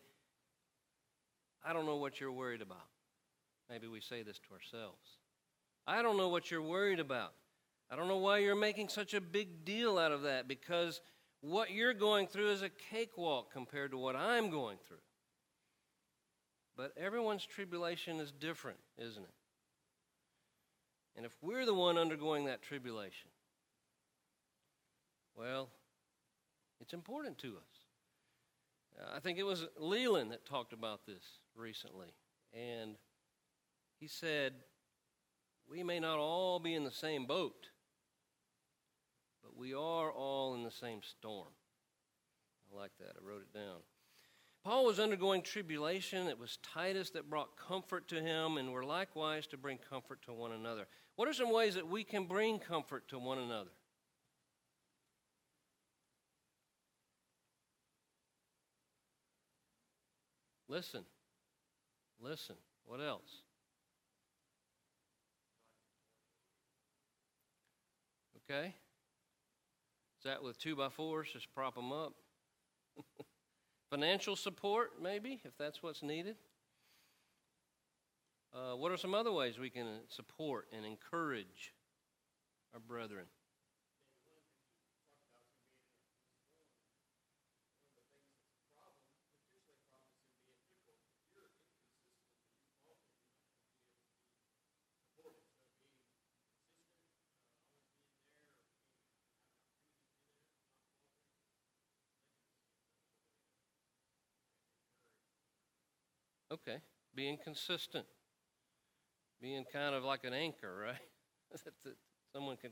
[1.63, 2.87] I don't know what you're worried about.
[3.69, 5.17] Maybe we say this to ourselves.
[5.85, 7.33] I don't know what you're worried about.
[7.91, 11.01] I don't know why you're making such a big deal out of that because
[11.41, 14.97] what you're going through is a cakewalk compared to what I'm going through.
[16.77, 19.33] But everyone's tribulation is different, isn't it?
[21.19, 23.27] And if we're the one undergoing that tribulation,
[25.35, 25.67] well,
[26.79, 28.97] it's important to us.
[28.97, 31.21] Uh, I think it was Leland that talked about this
[31.57, 32.13] recently.
[32.53, 32.95] And
[33.99, 34.53] he said,
[35.69, 37.67] We may not all be in the same boat,
[39.43, 41.51] but we are all in the same storm.
[42.71, 43.17] I like that.
[43.21, 43.79] I wrote it down.
[44.63, 46.27] Paul was undergoing tribulation.
[46.27, 50.33] It was Titus that brought comfort to him, and we're likewise to bring comfort to
[50.33, 50.87] one another.
[51.19, 53.71] What are some ways that we can bring comfort to one another?
[60.69, 61.03] Listen.
[62.21, 62.55] Listen.
[62.85, 63.41] What else?
[68.49, 68.67] Okay?
[70.19, 71.27] Is that with two by fours?
[71.33, 72.13] Just prop them up.
[73.89, 76.37] Financial support, maybe, if that's what's needed.
[78.53, 81.73] Uh, what are some other ways we can support and encourage
[82.73, 83.25] our brethren?
[106.51, 106.77] Okay,
[107.13, 108.05] being consistent.
[109.41, 110.95] Being kind of like an anchor, right?
[111.83, 111.95] that
[112.33, 112.71] someone can,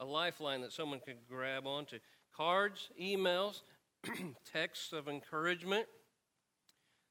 [0.00, 1.98] a lifeline that someone can grab onto.
[2.36, 3.62] Cards, emails,
[4.52, 5.86] texts of encouragement.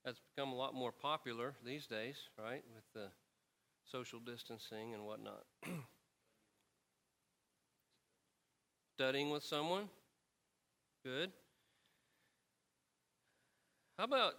[0.05, 2.63] That's become a lot more popular these days, right?
[2.73, 3.09] With the
[3.85, 5.43] social distancing and whatnot.
[8.97, 9.89] Studying with someone.
[11.05, 11.31] Good.
[13.97, 14.33] How about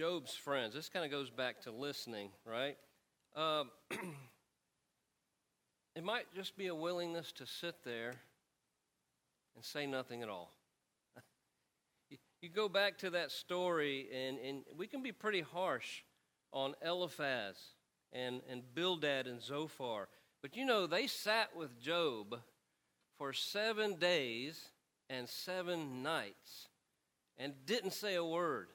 [0.00, 0.72] Job's friends?
[0.72, 2.78] This kind of goes back to listening, right?
[3.36, 3.70] Um,
[5.94, 8.14] it might just be a willingness to sit there
[9.54, 10.54] and say nothing at all.
[12.40, 16.00] you go back to that story, and, and we can be pretty harsh
[16.50, 17.58] on Eliphaz
[18.10, 20.08] and, and Bildad and Zophar.
[20.40, 22.38] But you know, they sat with Job
[23.18, 24.70] for seven days
[25.10, 26.68] and seven nights
[27.36, 28.68] and didn't say a word.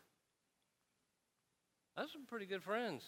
[1.96, 3.04] That's some pretty good friends.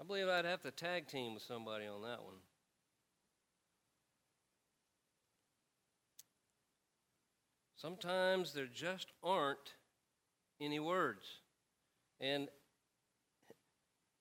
[0.00, 2.36] I believe I'd have to tag team with somebody on that one.
[7.76, 9.74] Sometimes there just aren't
[10.60, 11.24] any words.
[12.20, 12.48] And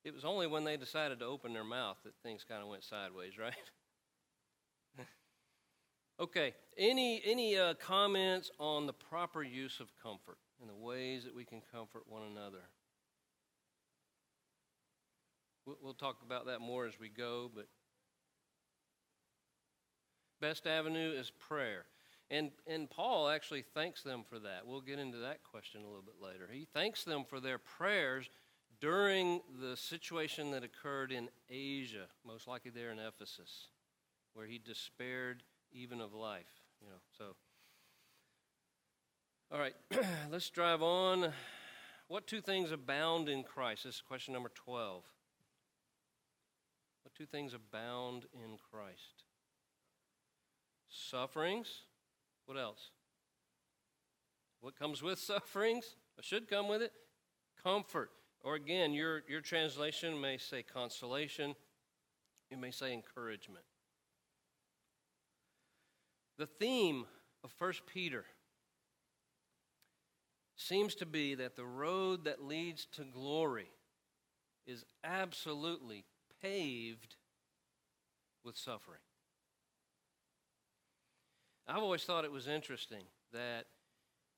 [0.03, 2.83] it was only when they decided to open their mouth that things kind of went
[2.83, 3.53] sideways, right?
[6.19, 11.35] okay, any, any uh, comments on the proper use of comfort and the ways that
[11.35, 12.63] we can comfort one another?
[15.65, 17.65] We'll, talk about that more as we go, but
[20.39, 21.85] best avenue is prayer.
[22.29, 24.65] And, and Paul actually thanks them for that.
[24.65, 26.47] We'll get into that question a little bit later.
[26.51, 28.29] He thanks them for their prayers
[28.79, 33.69] during the situation that occurred in Asia, most likely there in Ephesus,
[34.33, 35.41] where he despaired
[35.71, 36.61] even of life.
[36.81, 37.35] You know, so.
[39.55, 39.75] All right,
[40.33, 41.31] let's drive on.
[42.09, 43.85] What two things abound in Christ?
[43.85, 45.01] This is question number 12.
[47.03, 49.23] What two things abound in Christ?
[50.89, 51.83] Sufferings.
[52.47, 52.89] What else?
[54.59, 55.95] What comes with sufferings?
[56.17, 56.91] What should come with it?
[57.63, 58.09] Comfort.
[58.43, 61.55] Or again, your, your translation may say consolation,
[62.51, 63.63] it may say encouragement.
[66.37, 67.05] The theme
[67.41, 68.25] of 1 Peter
[70.55, 73.69] seems to be that the road that leads to glory
[74.65, 76.05] is absolutely
[76.41, 77.15] paved
[78.43, 78.99] with suffering.
[81.67, 83.65] I've always thought it was interesting that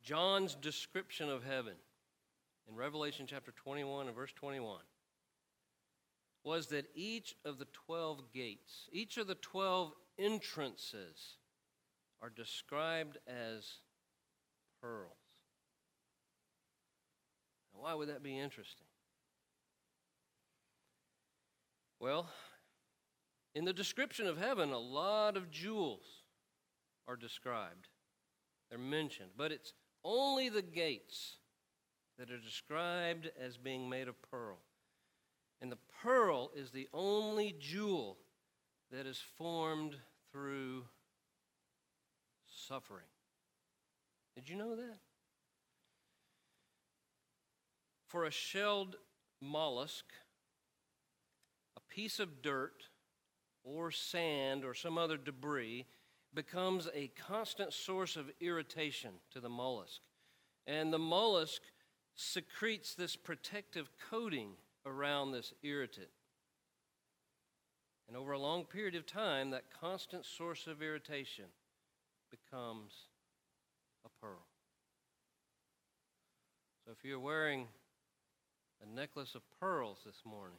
[0.02, 1.74] John's description of heaven
[2.68, 4.80] in Revelation chapter 21 and verse 21
[6.44, 11.38] was that each of the 12 gates, each of the 12 entrances
[12.22, 13.80] are described as
[14.82, 15.27] pearls.
[17.80, 18.88] Why would that be interesting?
[22.00, 22.30] Well,
[23.56, 26.06] in the description of heaven, a lot of jewels
[27.08, 27.88] are described.
[28.70, 31.38] They're mentioned, but it's only the gates
[32.18, 34.58] that are described as being made of pearl.
[35.62, 38.18] And the pearl is the only jewel
[38.92, 39.96] that is formed
[40.32, 40.84] through
[42.48, 43.06] suffering.
[44.36, 45.00] Did you know that?
[48.08, 48.96] For a shelled
[49.42, 50.06] mollusk,
[51.76, 52.84] a piece of dirt
[53.64, 55.86] or sand or some other debris
[56.34, 60.02] becomes a constant source of irritation to the mollusk.
[60.66, 61.62] And the mollusk
[62.16, 64.52] secretes this protective coating
[64.86, 66.10] around this irritant.
[68.08, 71.46] And over a long period of time, that constant source of irritation
[72.32, 72.94] becomes
[74.06, 74.46] a pearl.
[76.86, 77.68] So if you're wearing
[78.82, 80.58] a necklace of pearls this morning,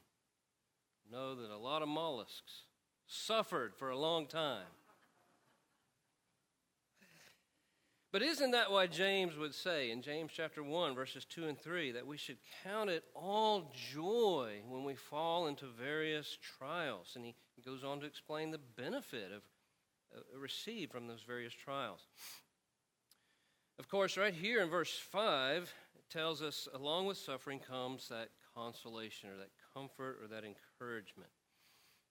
[1.10, 2.64] know that a lot of mollusks
[3.06, 4.66] suffered for a long time
[8.10, 11.92] But isn't that why James would say in James chapter 1, verses 2 and 3,
[11.92, 17.12] that we should count it all joy when we fall into various trials?
[17.16, 19.42] And he goes on to explain the benefit of
[20.16, 22.06] uh, received from those various trials.
[23.78, 25.68] Of course, right here in verse 5, it
[26.10, 31.30] tells us along with suffering comes that consolation or that comfort or that encouragement.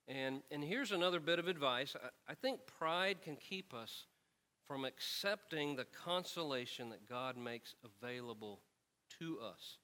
[0.08, 1.96] And, and here's another bit of advice.
[2.02, 4.06] I, I think pride can keep us
[4.66, 8.62] from accepting the consolation that God makes available
[9.20, 9.78] to us.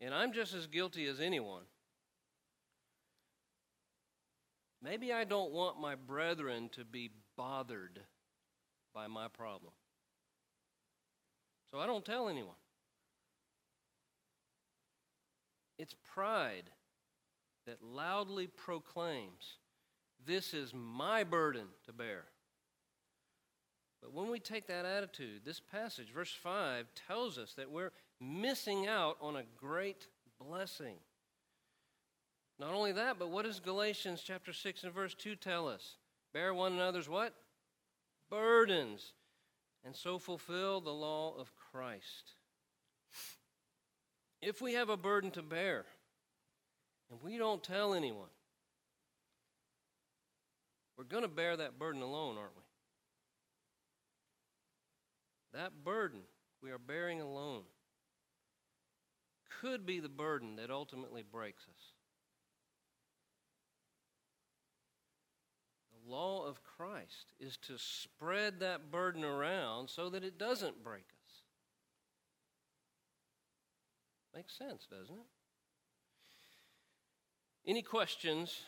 [0.00, 1.62] And I'm just as guilty as anyone.
[4.82, 8.00] Maybe I don't want my brethren to be bothered
[8.94, 9.72] by my problem.
[11.70, 12.54] So I don't tell anyone.
[15.78, 16.70] It's pride
[17.66, 19.58] that loudly proclaims,
[20.24, 22.24] This is my burden to bear.
[24.00, 28.86] But when we take that attitude, this passage, verse 5, tells us that we're missing
[28.86, 30.08] out on a great
[30.38, 30.96] blessing.
[32.58, 35.96] Not only that, but what does Galatians chapter 6 and verse 2 tell us?
[36.32, 37.34] Bear one another's what?
[38.30, 39.14] Burdens,
[39.84, 42.34] and so fulfill the law of Christ.
[44.46, 45.86] If we have a burden to bear,
[47.10, 48.28] and we don't tell anyone,
[50.98, 52.62] we're going to bear that burden alone, aren't we?
[55.58, 56.20] That burden
[56.62, 57.62] we are bearing alone
[59.62, 61.92] could be the burden that ultimately breaks us.
[65.90, 71.13] The law of Christ is to spread that burden around so that it doesn't break.
[74.34, 75.26] Makes sense, doesn't it?
[77.66, 78.62] Any questions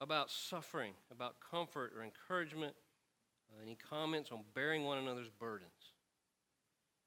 [0.00, 2.74] about suffering, about comfort or encouragement?
[3.52, 5.70] Uh, any comments on bearing one another's burdens?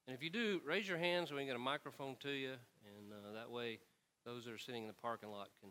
[0.06, 2.52] And if you do, raise your hand so we can get a microphone to you,
[2.52, 3.80] and uh, that way
[4.24, 5.70] those that are sitting in the parking lot can,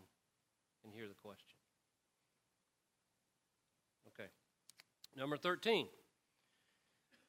[0.83, 1.55] can hear the question.
[4.07, 4.29] Okay.
[5.15, 5.87] Number 13.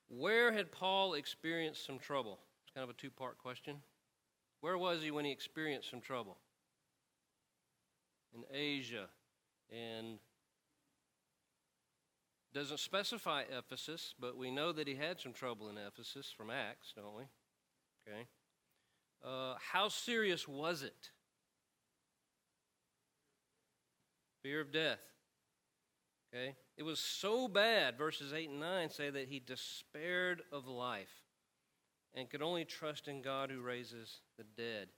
[0.09, 2.41] Where had Paul experienced some trouble?
[2.65, 3.77] It's kind of a two part question.
[4.61, 6.39] Where was he when he experienced some trouble?
[8.35, 9.07] In Asia.
[9.71, 10.19] And
[12.55, 16.93] doesn't specify Ephesus, but we know that he had some trouble in Ephesus from Acts,
[16.97, 17.25] don't we?
[18.09, 18.27] Okay.
[19.25, 21.11] Uh, how serious was it?
[24.43, 25.01] Fear of death.
[26.35, 26.55] Okay.
[26.77, 31.23] It was so bad, verses 8 and 9 say that he despaired of life
[32.15, 34.89] and could only trust in God who raises the dead.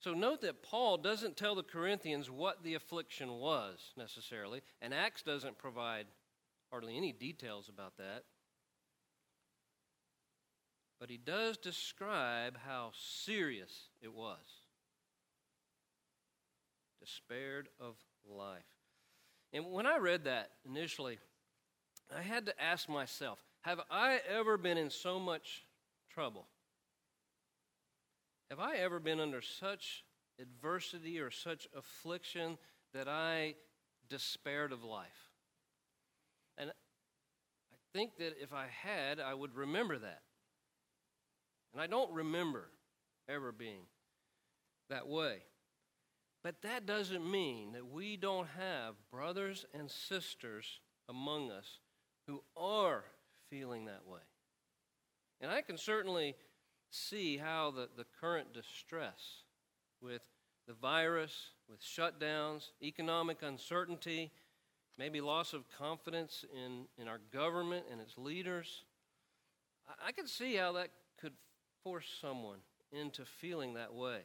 [0.00, 5.22] So note that Paul doesn't tell the Corinthians what the affliction was necessarily, and Acts
[5.22, 6.06] doesn't provide
[6.70, 8.24] hardly any details about that.
[11.00, 14.38] But he does describe how serious it was.
[17.00, 17.94] Despaired of
[18.28, 18.62] life.
[19.52, 21.18] And when I read that initially,
[22.14, 25.64] I had to ask myself have I ever been in so much
[26.10, 26.46] trouble?
[28.50, 30.04] Have I ever been under such
[30.40, 32.56] adversity or such affliction
[32.94, 33.54] that I
[34.08, 35.30] despaired of life?
[36.56, 40.22] And I think that if I had, I would remember that.
[41.72, 42.70] And I don't remember
[43.28, 43.82] ever being
[44.88, 45.42] that way.
[46.42, 51.80] But that doesn't mean that we don't have brothers and sisters among us
[52.26, 53.04] who are
[53.50, 54.20] feeling that way.
[55.40, 56.34] And I can certainly
[56.90, 59.42] see how the, the current distress
[60.00, 60.22] with
[60.66, 61.32] the virus,
[61.68, 64.30] with shutdowns, economic uncertainty,
[64.98, 68.84] maybe loss of confidence in, in our government and its leaders.
[69.88, 70.88] I, I can see how that
[71.20, 71.32] could
[71.82, 72.58] force someone
[72.92, 74.20] into feeling that way.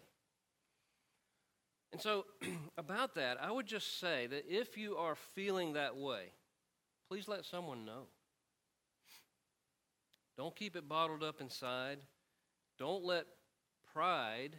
[1.92, 2.26] And so,
[2.78, 6.32] about that, I would just say that if you are feeling that way,
[7.08, 8.08] please let someone know.
[10.36, 12.00] Don't keep it bottled up inside.
[12.78, 13.26] Don't let
[13.94, 14.58] pride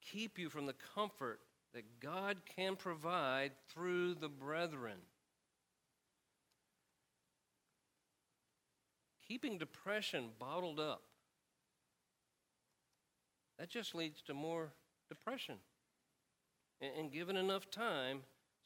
[0.00, 1.40] keep you from the comfort
[1.74, 4.98] that God can provide through the brethren.
[9.26, 11.02] Keeping depression bottled up,
[13.58, 14.72] that just leads to more
[15.08, 15.56] depression.
[16.80, 18.20] And, given enough time,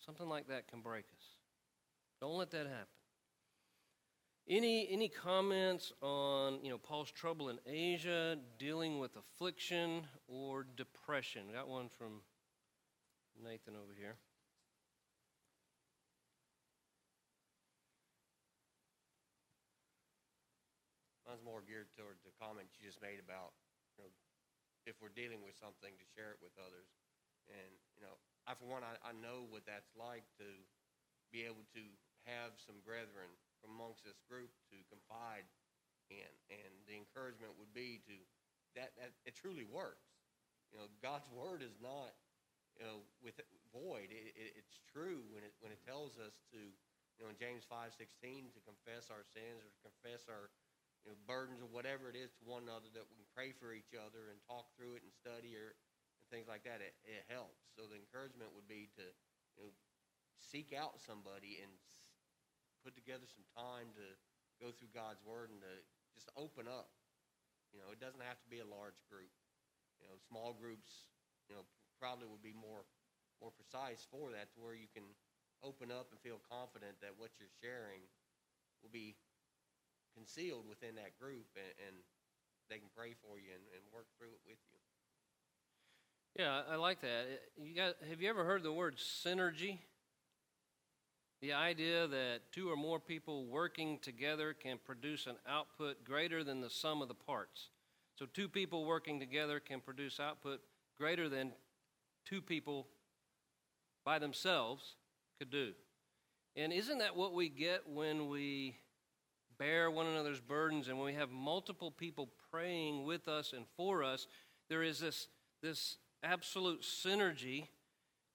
[0.05, 1.25] something like that can break us.
[2.21, 2.87] Don't let that happen.
[4.49, 11.43] Any, any comments on you know, Paul's trouble in Asia, dealing with affliction or depression?
[11.55, 12.23] Got one from
[13.39, 14.17] Nathan over here.
[21.23, 23.55] Mine's more geared toward the comment you just made about,
[23.97, 24.11] you know,
[24.91, 26.91] if we're dealing with something, to share it with others.
[27.47, 30.49] And, you know, I, for one, I, I know what that's like to
[31.31, 31.83] be able to
[32.27, 33.31] have some brethren
[33.67, 35.47] amongst this group to confide
[36.11, 36.33] in.
[36.53, 38.17] And the encouragement would be to,
[38.77, 40.11] that, that it truly works.
[40.73, 42.17] You know, God's word is not
[42.81, 43.37] you know, with
[43.69, 44.09] void.
[44.09, 47.69] It, it, it's true when it when it tells us to, you know, in James
[47.69, 50.49] five sixteen, to confess our sins or to confess our,
[51.05, 53.77] you know, burdens or whatever it is to one another, that we can pray for
[53.77, 55.77] each other and talk through it and study or
[56.25, 56.81] and things like that.
[56.81, 57.61] It, it helps.
[57.77, 59.05] So the encouragement would be to,
[59.61, 59.73] you know,
[60.41, 61.77] seek out somebody and
[63.03, 64.07] together some time to
[64.63, 65.75] go through God's word and to
[66.15, 66.95] just open up.
[67.75, 69.35] You know, it doesn't have to be a large group.
[69.99, 71.11] You know, small groups,
[71.51, 71.67] you know,
[71.99, 72.87] probably would be more
[73.43, 75.03] more precise for that to where you can
[75.67, 78.07] open up and feel confident that what you're sharing
[78.87, 79.19] will be
[80.15, 81.97] concealed within that group and, and
[82.71, 84.79] they can pray for you and, and work through it with you.
[86.39, 87.27] Yeah, I like that.
[87.59, 89.79] You got, have you ever heard the word synergy?
[91.43, 96.61] The idea that two or more people working together can produce an output greater than
[96.61, 97.71] the sum of the parts.
[98.17, 100.61] So, two people working together can produce output
[100.97, 101.51] greater than
[102.25, 102.87] two people
[104.05, 104.95] by themselves
[105.41, 105.73] could do.
[106.55, 108.77] And isn't that what we get when we
[109.59, 114.05] bear one another's burdens and when we have multiple people praying with us and for
[114.05, 114.29] us?
[114.69, 115.27] There is this,
[115.61, 117.67] this absolute synergy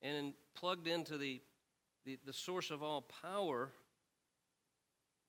[0.02, 1.42] and plugged into the,
[2.08, 3.76] the, the source of all power,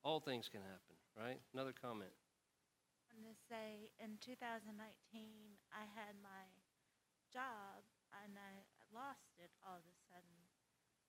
[0.06, 1.42] all things can happen, right?
[1.50, 2.14] Another comment.
[3.10, 4.62] I'm going to say in 2019,
[5.74, 6.46] I had my
[7.34, 7.82] job
[8.14, 8.62] and I
[8.94, 10.38] lost it all of a sudden.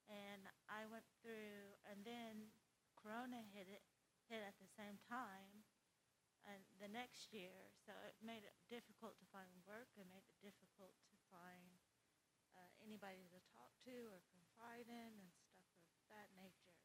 [0.09, 2.49] And I went through, and then
[2.97, 3.85] Corona hit it,
[4.25, 5.69] hit at the same time,
[6.49, 7.69] and the next year.
[7.85, 9.93] So it made it difficult to find work.
[9.93, 11.77] It made it difficult to find
[12.57, 15.59] uh, anybody to talk to or confide in and stuff
[15.93, 16.77] of that nature.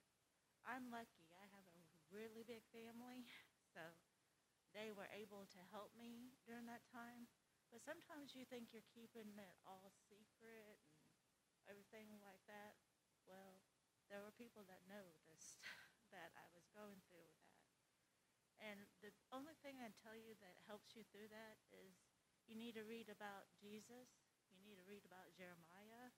[0.64, 1.28] I'm lucky.
[1.36, 3.28] I have a really big family,
[3.76, 3.84] so
[4.72, 7.28] they were able to help me during that time.
[7.68, 11.04] But sometimes you think you're keeping it all secret and
[11.68, 12.80] everything like that.
[13.28, 13.60] Well,
[14.08, 15.60] there were people that noticed
[16.14, 17.60] that I was going through that.
[18.62, 22.00] And the only thing I tell you that helps you through that is
[22.48, 24.08] you need to read about Jesus,
[24.48, 26.08] you need to read about Jeremiah,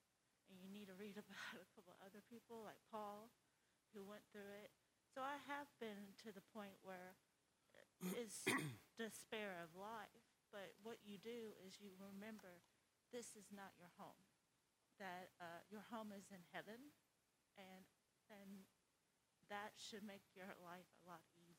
[0.47, 3.33] and you need to read about a couple other people like Paul
[3.95, 4.73] who went through it.
[5.13, 7.19] So I have been to the point where
[8.17, 8.45] it's
[8.99, 12.65] despair of life, but what you do is you remember
[13.13, 14.27] this is not your home
[14.99, 16.93] that uh, your home is in heaven,
[17.57, 17.85] and
[18.31, 18.65] and
[19.49, 21.55] that should make your life a lot easier.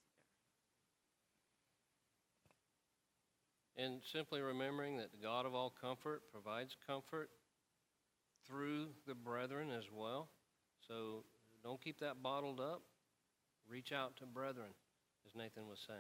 [3.77, 7.29] And simply remembering that the God of all comfort provides comfort
[8.45, 10.29] through the brethren as well.
[10.87, 11.23] So
[11.67, 12.81] don't keep that bottled up.
[13.69, 14.69] Reach out to brethren,
[15.27, 15.99] as Nathan was saying,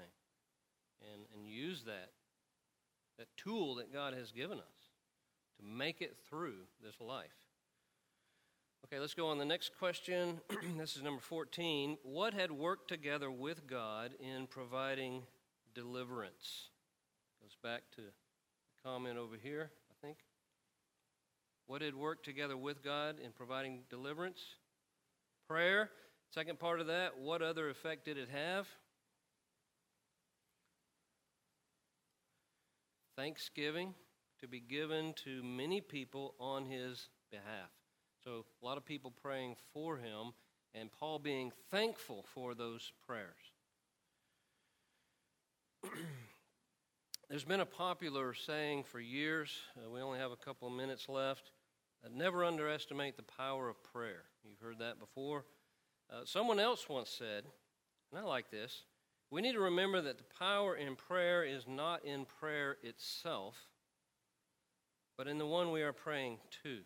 [1.13, 2.11] and, and use that,
[3.17, 4.93] that tool that God has given us
[5.59, 7.35] to make it through this life.
[8.85, 10.39] Okay, let's go on the next question.
[10.77, 11.97] this is number 14.
[12.03, 15.23] What had worked together with God in providing
[15.75, 16.69] deliverance?
[17.41, 18.13] Goes back to the
[18.85, 20.19] comment over here, I think.
[21.65, 24.39] What had worked together with God in providing deliverance?
[25.47, 25.91] Prayer.
[26.33, 28.67] Second part of that, what other effect did it have?
[33.15, 33.93] Thanksgiving
[34.41, 37.71] to be given to many people on his behalf.
[38.23, 40.33] So, a lot of people praying for him,
[40.75, 43.31] and Paul being thankful for those prayers.
[47.29, 51.09] There's been a popular saying for years, uh, we only have a couple of minutes
[51.09, 51.51] left,
[52.05, 54.23] uh, never underestimate the power of prayer.
[54.49, 55.43] You've heard that before.
[56.09, 57.43] Uh, someone else once said,
[58.11, 58.83] and I like this,
[59.29, 63.57] we need to remember that the power in prayer is not in prayer itself,
[65.17, 66.79] but in the one we are praying to.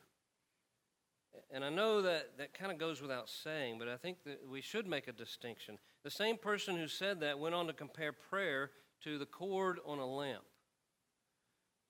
[1.51, 4.61] And I know that that kind of goes without saying, but I think that we
[4.61, 5.77] should make a distinction.
[6.03, 8.71] The same person who said that went on to compare prayer
[9.03, 10.43] to the cord on a lamp.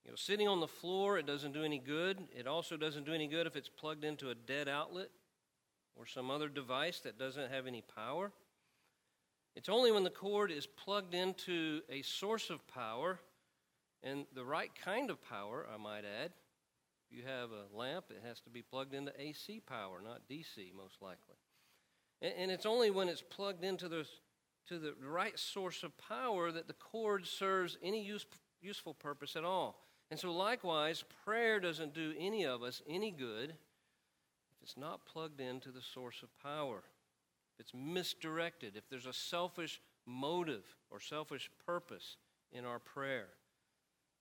[0.03, 2.27] You know, sitting on the floor, it doesn't do any good.
[2.37, 5.11] It also doesn't do any good if it's plugged into a dead outlet
[5.95, 8.31] or some other device that doesn't have any power.
[9.55, 13.19] It's only when the cord is plugged into a source of power
[14.03, 16.31] and the right kind of power, I might add.
[17.09, 20.73] If you have a lamp, it has to be plugged into AC power, not DC,
[20.75, 21.35] most likely.
[22.21, 24.07] And, and it's only when it's plugged into the,
[24.69, 28.25] to the right source of power that the cord serves any use,
[28.61, 29.83] useful purpose at all.
[30.09, 33.53] And so, likewise, prayer doesn't do any of us any good
[34.61, 36.83] if it's not plugged into the source of power,
[37.53, 42.17] if it's misdirected, if there's a selfish motive or selfish purpose
[42.51, 43.29] in our prayer.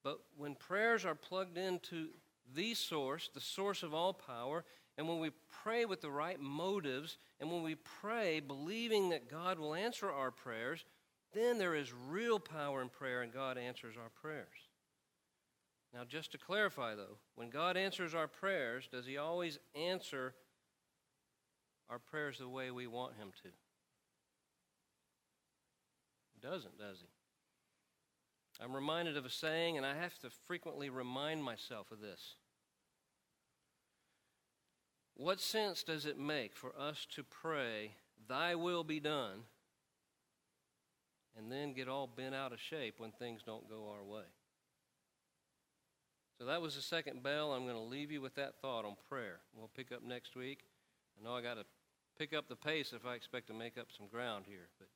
[0.03, 2.09] But when prayers are plugged into
[2.55, 4.65] the source, the source of all power,
[4.97, 5.31] and when we
[5.63, 10.31] pray with the right motives, and when we pray believing that God will answer our
[10.31, 10.85] prayers,
[11.33, 14.70] then there is real power in prayer and God answers our prayers.
[15.93, 20.35] Now, just to clarify though, when God answers our prayers, does He always answer
[21.89, 23.49] our prayers the way we want Him to?
[26.33, 27.09] He doesn't, does He?
[28.63, 32.37] I'm reminded of a saying, and I have to frequently remind myself of this.
[35.17, 37.93] What sense does it make for us to pray,
[38.29, 39.41] Thy will be done,
[41.37, 44.25] and then get all bent out of shape when things don't go our way?
[46.41, 47.53] So that was the second bell.
[47.53, 49.41] I'm going to leave you with that thought on prayer.
[49.55, 50.61] We'll pick up next week.
[51.21, 51.67] I know I got to
[52.19, 54.71] pick up the pace if I expect to make up some ground here.
[54.79, 54.89] But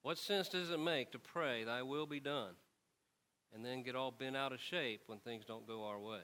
[0.00, 2.54] what sense does it make to pray, Thy will be done,
[3.54, 6.22] and then get all bent out of shape when things don't go our way?